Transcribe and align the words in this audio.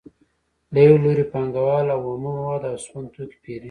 له 0.73 0.79
یو 0.87 0.95
لوري 1.03 1.25
پانګوال 1.33 1.87
اومه 1.91 2.31
مواد 2.37 2.61
او 2.71 2.75
سون 2.85 3.03
توکي 3.13 3.37
پېري 3.43 3.59